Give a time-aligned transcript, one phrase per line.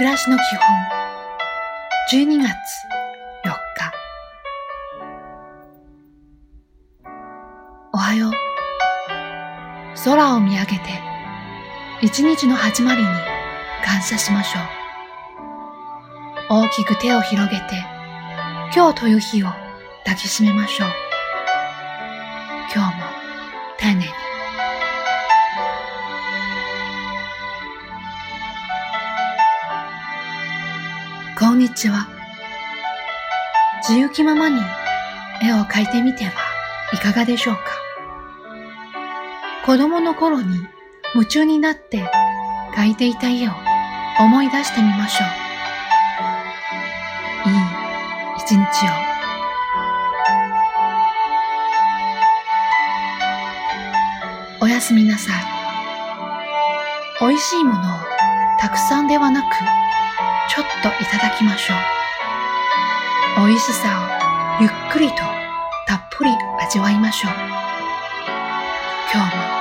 [0.00, 2.24] 暮らしの基本。
[2.24, 2.48] 12月
[3.44, 3.92] 4日。
[7.92, 8.32] おはよう。
[10.02, 10.78] 空を見上げて
[12.00, 13.08] 一日の始まりに
[13.84, 14.60] 感謝しましょ
[16.48, 16.62] う。
[16.64, 17.84] 大きく手を広げて
[18.74, 20.88] 今日という日を抱きしめましょう。
[22.74, 23.04] 今日も
[23.76, 24.29] 丁寧に。
[31.40, 32.06] こんにちは。
[33.88, 34.60] 自由気ままに
[35.42, 36.32] 絵を描いてみては
[36.92, 37.62] いかがでしょうか？
[39.64, 40.54] 子供の頃に
[41.14, 42.04] 夢中になって
[42.76, 43.52] 描いていた絵を
[44.20, 45.24] 思い出してみましょ
[47.46, 47.48] う。
[47.48, 47.56] いい
[48.36, 48.58] 一日
[54.60, 54.60] を。
[54.60, 55.34] おやすみなさい。
[57.18, 57.82] 美味しいものを
[58.60, 59.46] たくさんではなく、
[60.52, 61.74] ちょっといただきましょ
[63.38, 63.46] う。
[63.46, 63.88] 美味しさ
[64.58, 65.14] をゆっくりと
[65.86, 67.32] たっぷり味わいましょう。
[69.12, 69.59] 今日も。